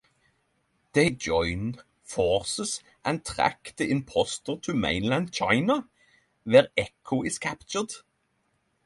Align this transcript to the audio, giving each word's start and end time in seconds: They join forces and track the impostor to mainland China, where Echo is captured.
They 0.93 1.11
join 1.11 1.75
forces 2.01 2.81
and 3.05 3.23
track 3.23 3.75
the 3.77 3.87
impostor 3.91 4.55
to 4.55 4.73
mainland 4.73 5.31
China, 5.31 5.89
where 6.43 6.69
Echo 6.75 7.21
is 7.21 7.37
captured. 7.37 7.93